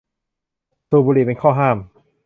[0.89, 1.77] สุบบุหรี่เป็นข้อห้าม